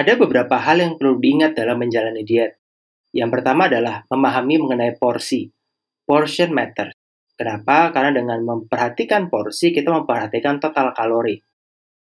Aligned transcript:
Ada 0.00 0.16
beberapa 0.16 0.56
hal 0.56 0.80
yang 0.80 0.96
perlu 0.96 1.20
diingat 1.20 1.52
dalam 1.52 1.76
menjalani 1.76 2.24
diet. 2.24 2.56
Yang 3.12 3.36
pertama 3.36 3.68
adalah 3.68 4.08
memahami 4.08 4.56
mengenai 4.56 4.96
porsi. 4.96 5.52
Portion 6.08 6.56
matters. 6.56 6.96
Kenapa? 7.36 7.92
Karena 7.92 8.16
dengan 8.16 8.40
memperhatikan 8.40 9.28
porsi, 9.28 9.76
kita 9.76 9.92
memperhatikan 9.92 10.56
total 10.56 10.96
kalori. 10.96 11.36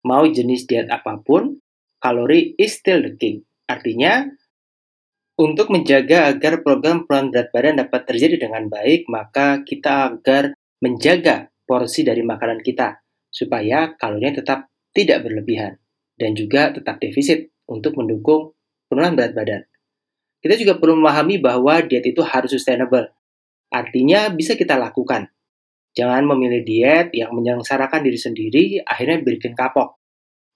Mau 0.07 0.23
jenis 0.23 0.71
diet 0.71 0.87
apa 0.87 1.19
pun, 1.19 1.59
kalori 1.99 2.55
is 2.63 2.79
still 2.79 3.03
the 3.03 3.19
king. 3.19 3.43
Artinya, 3.67 4.23
untuk 5.35 5.75
menjaga 5.75 6.31
agar 6.31 6.63
program 6.63 7.11
penurunan 7.11 7.35
berat 7.35 7.49
badan 7.51 7.75
dapat 7.83 8.07
terjadi 8.07 8.47
dengan 8.47 8.71
baik, 8.71 9.11
maka 9.11 9.67
kita 9.67 10.15
agar 10.15 10.55
menjaga 10.79 11.51
porsi 11.67 12.07
dari 12.07 12.23
makanan 12.23 12.63
kita, 12.63 13.03
supaya 13.35 13.99
kalorinya 13.99 14.39
tetap 14.47 14.71
tidak 14.95 15.27
berlebihan, 15.27 15.83
dan 16.15 16.39
juga 16.39 16.71
tetap 16.71 17.03
defisit 17.03 17.50
untuk 17.71 17.95
mendukung 17.95 18.53
penurunan 18.91 19.15
berat 19.15 19.33
badan. 19.33 19.63
Kita 20.43 20.59
juga 20.59 20.83
perlu 20.83 20.99
memahami 20.99 21.39
bahwa 21.39 21.79
diet 21.87 22.03
itu 22.03 22.21
harus 22.27 22.51
sustainable. 22.51 23.07
Artinya 23.71 24.27
bisa 24.35 24.59
kita 24.59 24.75
lakukan. 24.75 25.31
Jangan 25.95 26.27
memilih 26.27 26.67
diet 26.67 27.09
yang 27.15 27.31
menyengsarakan 27.31 28.03
diri 28.03 28.19
sendiri, 28.19 28.65
akhirnya 28.83 29.23
bikin 29.23 29.55
kapok. 29.55 30.01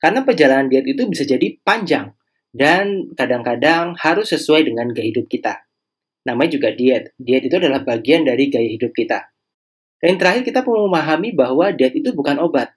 Karena 0.02 0.27
perjalanan 0.27 0.66
diet 0.66 0.91
itu 0.91 1.06
bisa 1.06 1.22
jadi 1.22 1.55
panjang, 1.62 2.10
dan 2.50 3.10
kadang-kadang 3.14 3.94
harus 3.98 4.30
sesuai 4.34 4.66
dengan 4.66 4.91
gaya 4.91 5.10
hidup 5.10 5.27
kita. 5.27 5.66
Namanya 6.24 6.56
juga 6.56 6.72
diet. 6.72 7.12
Diet 7.20 7.44
itu 7.46 7.55
adalah 7.60 7.84
bagian 7.84 8.24
dari 8.24 8.48
gaya 8.48 8.70
hidup 8.70 8.94
kita. 8.96 9.30
Dan 10.00 10.16
yang 10.16 10.20
terakhir 10.20 10.42
kita 10.46 10.60
perlu 10.64 10.88
memahami 10.88 11.36
bahwa 11.36 11.70
diet 11.74 11.92
itu 11.98 12.14
bukan 12.16 12.41
obat. 12.41 12.72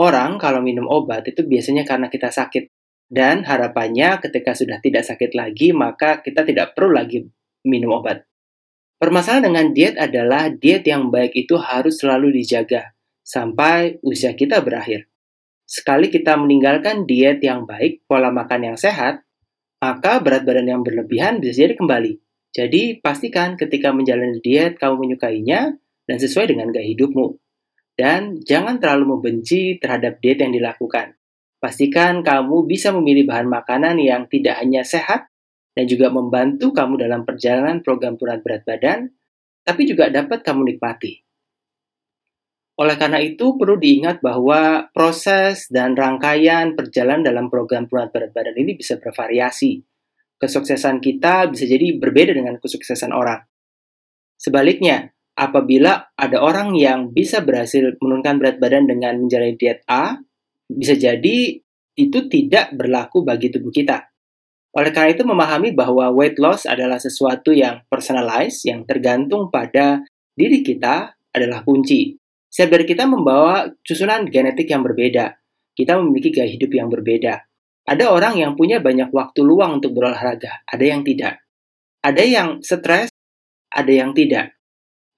Orang 0.00 0.40
kalau 0.40 0.64
minum 0.64 0.88
obat 0.88 1.28
itu 1.28 1.44
biasanya 1.44 1.84
karena 1.84 2.08
kita 2.08 2.32
sakit. 2.32 2.72
Dan 3.10 3.42
harapannya 3.42 4.22
ketika 4.22 4.54
sudah 4.54 4.78
tidak 4.78 5.02
sakit 5.02 5.34
lagi, 5.34 5.74
maka 5.74 6.22
kita 6.22 6.46
tidak 6.46 6.78
perlu 6.78 6.94
lagi 6.94 7.26
minum 7.66 7.98
obat. 7.98 8.22
Permasalahan 9.02 9.50
dengan 9.50 9.66
diet 9.74 9.98
adalah 9.98 10.46
diet 10.46 10.86
yang 10.86 11.10
baik 11.10 11.34
itu 11.34 11.58
harus 11.58 11.98
selalu 11.98 12.38
dijaga 12.38 12.94
sampai 13.26 13.98
usia 14.06 14.38
kita 14.38 14.62
berakhir. 14.62 15.10
Sekali 15.66 16.10
kita 16.10 16.38
meninggalkan 16.38 17.06
diet 17.06 17.42
yang 17.42 17.66
baik, 17.66 18.06
pola 18.06 18.30
makan 18.30 18.74
yang 18.74 18.78
sehat, 18.78 19.22
maka 19.80 20.18
berat 20.20 20.42
badan 20.42 20.66
yang 20.66 20.82
berlebihan 20.82 21.38
bisa 21.38 21.64
jadi 21.64 21.74
kembali. 21.74 22.18
Jadi 22.50 22.98
pastikan 22.98 23.54
ketika 23.54 23.94
menjalani 23.94 24.42
diet 24.42 24.76
kamu 24.76 25.06
menyukainya 25.06 25.78
dan 26.06 26.16
sesuai 26.18 26.50
dengan 26.50 26.74
gaya 26.74 26.90
hidupmu. 26.90 27.38
Dan 27.94 28.42
jangan 28.42 28.82
terlalu 28.82 29.18
membenci 29.18 29.78
terhadap 29.78 30.18
diet 30.18 30.42
yang 30.42 30.50
dilakukan. 30.50 31.19
Pastikan 31.60 32.24
kamu 32.24 32.64
bisa 32.64 32.88
memilih 32.88 33.28
bahan 33.28 33.44
makanan 33.44 34.00
yang 34.00 34.24
tidak 34.32 34.56
hanya 34.64 34.80
sehat 34.80 35.28
dan 35.76 35.84
juga 35.84 36.08
membantu 36.08 36.72
kamu 36.72 36.96
dalam 36.96 37.28
perjalanan 37.28 37.84
program 37.84 38.16
penurunan 38.16 38.40
berat 38.40 38.62
badan, 38.64 39.12
tapi 39.60 39.84
juga 39.84 40.08
dapat 40.08 40.40
kamu 40.40 40.72
nikmati. 40.72 41.20
Oleh 42.80 42.96
karena 42.96 43.20
itu, 43.20 43.60
perlu 43.60 43.76
diingat 43.76 44.24
bahwa 44.24 44.88
proses 44.96 45.68
dan 45.68 45.92
rangkaian 45.92 46.72
perjalanan 46.72 47.28
dalam 47.28 47.46
program 47.52 47.84
penurunan 47.84 48.08
berat 48.08 48.32
badan 48.32 48.56
ini 48.56 48.72
bisa 48.72 48.96
bervariasi. 48.96 49.84
Kesuksesan 50.40 51.04
kita 51.04 51.44
bisa 51.52 51.68
jadi 51.68 52.00
berbeda 52.00 52.32
dengan 52.32 52.56
kesuksesan 52.56 53.12
orang. 53.12 53.44
Sebaliknya, 54.40 55.12
apabila 55.36 56.08
ada 56.16 56.40
orang 56.40 56.72
yang 56.72 57.12
bisa 57.12 57.44
berhasil 57.44 58.00
menurunkan 58.00 58.40
berat 58.40 58.56
badan 58.56 58.88
dengan 58.88 59.28
menjalani 59.28 59.60
diet 59.60 59.84
A, 59.84 60.16
bisa 60.70 60.94
jadi 60.94 61.58
itu 61.98 62.18
tidak 62.30 62.72
berlaku 62.78 63.26
bagi 63.26 63.50
tubuh 63.50 63.74
kita. 63.74 64.10
Oleh 64.70 64.94
karena 64.94 65.10
itu 65.10 65.26
memahami 65.26 65.74
bahwa 65.74 66.14
weight 66.14 66.38
loss 66.38 66.62
adalah 66.62 67.02
sesuatu 67.02 67.50
yang 67.50 67.82
personalized, 67.90 68.62
yang 68.62 68.86
tergantung 68.86 69.50
pada 69.50 69.98
diri 70.30 70.62
kita 70.62 71.18
adalah 71.34 71.66
kunci. 71.66 72.14
Setiap 72.46 72.78
dari 72.78 72.86
kita 72.86 73.06
membawa 73.06 73.66
susunan 73.82 74.26
genetik 74.30 74.70
yang 74.70 74.86
berbeda. 74.86 75.34
Kita 75.74 75.98
memiliki 75.98 76.30
gaya 76.34 76.50
hidup 76.50 76.70
yang 76.70 76.86
berbeda. 76.86 77.34
Ada 77.86 78.14
orang 78.14 78.38
yang 78.38 78.52
punya 78.54 78.78
banyak 78.78 79.10
waktu 79.10 79.42
luang 79.42 79.82
untuk 79.82 79.98
berolahraga, 79.98 80.62
ada 80.62 80.84
yang 80.84 81.02
tidak. 81.02 81.42
Ada 82.00 82.22
yang 82.22 82.48
stres, 82.62 83.10
ada 83.70 83.90
yang 83.90 84.14
tidak. 84.14 84.54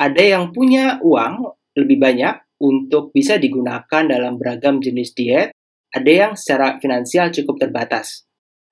Ada 0.00 0.22
yang 0.36 0.56
punya 0.56 0.96
uang 1.04 1.52
lebih 1.76 2.00
banyak, 2.00 2.41
untuk 2.62 3.10
bisa 3.10 3.42
digunakan 3.42 4.06
dalam 4.06 4.38
beragam 4.38 4.78
jenis 4.78 5.10
diet, 5.18 5.50
ada 5.90 6.08
yang 6.08 6.32
secara 6.38 6.78
finansial 6.78 7.34
cukup 7.34 7.58
terbatas. 7.58 8.22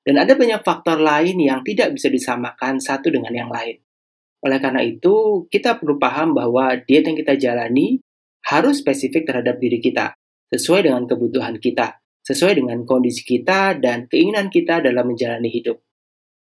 Dan 0.01 0.17
ada 0.17 0.33
banyak 0.39 0.63
faktor 0.63 1.03
lain 1.03 1.37
yang 1.37 1.61
tidak 1.67 1.93
bisa 1.93 2.09
disamakan 2.09 2.79
satu 2.81 3.13
dengan 3.13 3.35
yang 3.35 3.51
lain. 3.51 3.83
Oleh 4.41 4.57
karena 4.63 4.81
itu, 4.81 5.45
kita 5.53 5.77
perlu 5.77 6.01
paham 6.01 6.33
bahwa 6.33 6.73
diet 6.81 7.05
yang 7.05 7.19
kita 7.19 7.37
jalani 7.37 8.01
harus 8.49 8.81
spesifik 8.81 9.29
terhadap 9.29 9.61
diri 9.61 9.77
kita, 9.77 10.17
sesuai 10.49 10.89
dengan 10.89 11.05
kebutuhan 11.05 11.61
kita, 11.61 12.01
sesuai 12.25 12.57
dengan 12.57 12.89
kondisi 12.89 13.21
kita 13.21 13.77
dan 13.77 14.09
keinginan 14.09 14.49
kita 14.49 14.81
dalam 14.81 15.13
menjalani 15.13 15.53
hidup. 15.53 15.85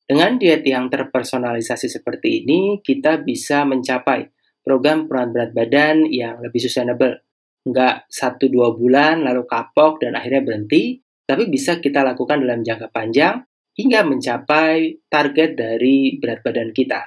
Dengan 0.07 0.39
diet 0.39 0.63
yang 0.63 0.93
terpersonalisasi 0.93 1.89
seperti 1.91 2.45
ini, 2.45 2.79
kita 2.85 3.25
bisa 3.25 3.67
mencapai 3.67 4.29
program 4.63 5.11
peran 5.11 5.35
berat 5.35 5.51
badan 5.51 6.07
yang 6.07 6.39
lebih 6.39 6.63
sustainable, 6.63 7.26
nggak 7.67 8.07
satu 8.07 8.47
dua 8.47 8.71
bulan 8.71 9.27
lalu 9.27 9.43
kapok 9.43 9.99
dan 9.99 10.15
akhirnya 10.15 10.47
berhenti, 10.47 11.03
tapi 11.27 11.51
bisa 11.51 11.83
kita 11.83 12.07
lakukan 12.07 12.39
dalam 12.39 12.63
jangka 12.63 12.95
panjang 12.95 13.43
hingga 13.75 14.07
mencapai 14.07 15.03
target 15.11 15.59
dari 15.59 16.17
berat 16.23 16.41
badan 16.47 16.71
kita. 16.71 17.03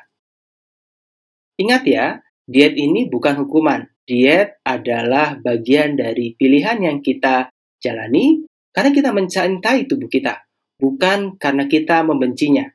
Ingat 1.60 1.84
ya, 1.88 2.20
diet 2.44 2.76
ini 2.76 3.08
bukan 3.08 3.40
hukuman. 3.48 3.88
Diet 4.04 4.60
adalah 4.66 5.40
bagian 5.40 5.96
dari 5.96 6.36
pilihan 6.36 6.82
yang 6.82 7.00
kita 7.00 7.48
jalani 7.80 8.44
karena 8.76 8.92
kita 8.92 9.10
mencintai 9.16 9.88
tubuh 9.88 10.12
kita, 10.12 10.44
bukan 10.76 11.40
karena 11.40 11.70
kita 11.72 12.04
membencinya. 12.04 12.68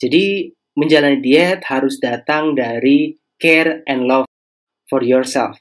Jadi, 0.00 0.48
menjalani 0.78 1.20
diet 1.20 1.66
harus 1.68 2.00
datang 2.00 2.56
dari 2.56 3.18
care 3.36 3.84
and 3.84 4.08
love 4.08 4.28
for 4.88 5.04
yourself 5.04 5.60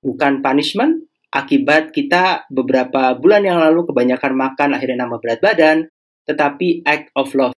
bukan 0.00 0.40
punishment 0.44 1.10
akibat 1.30 1.94
kita 1.94 2.50
beberapa 2.50 3.14
bulan 3.14 3.46
yang 3.46 3.58
lalu 3.62 3.86
kebanyakan 3.86 4.34
makan 4.34 4.68
akhirnya 4.74 5.06
nambah 5.06 5.22
berat 5.22 5.40
badan, 5.40 5.86
tetapi 6.26 6.82
act 6.82 7.14
of 7.14 7.30
love 7.38 7.54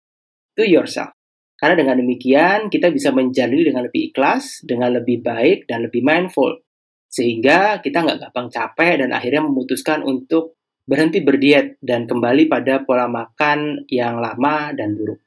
to 0.58 0.66
yourself. 0.66 1.14
Karena 1.54 1.76
dengan 1.78 2.00
demikian 2.02 2.72
kita 2.72 2.90
bisa 2.90 3.14
menjalani 3.14 3.62
dengan 3.62 3.84
lebih 3.86 4.10
ikhlas, 4.10 4.64
dengan 4.64 4.96
lebih 4.96 5.22
baik, 5.22 5.68
dan 5.70 5.86
lebih 5.86 6.02
mindful. 6.02 6.56
Sehingga 7.10 7.84
kita 7.84 8.02
nggak 8.02 8.18
gampang 8.28 8.48
capek 8.48 9.04
dan 9.04 9.10
akhirnya 9.12 9.44
memutuskan 9.44 10.00
untuk 10.02 10.56
berhenti 10.88 11.22
berdiet 11.22 11.78
dan 11.78 12.08
kembali 12.08 12.50
pada 12.50 12.82
pola 12.82 13.06
makan 13.06 13.86
yang 13.92 14.18
lama 14.18 14.72
dan 14.74 14.96
buruk. 14.96 15.20